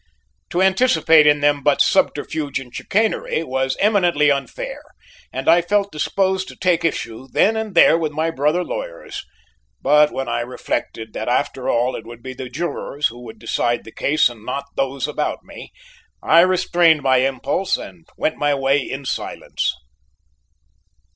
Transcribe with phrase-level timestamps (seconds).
[0.49, 4.81] To anticipate in them but subterfuge and chicanery was eminently unfair
[5.31, 9.23] and I felt disposed to take issue then and there with my brother lawyers;
[9.79, 13.83] but when I reflected that after all it would be the jurors who would decide
[13.83, 15.71] the case and not those about me
[16.23, 19.71] I restrained my impulse and went my way in silence.